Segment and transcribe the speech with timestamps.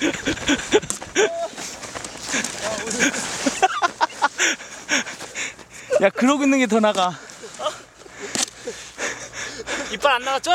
[6.02, 7.16] 야 그러고 있는 게 더 나가
[9.92, 10.50] 이빨 안 나왔죠?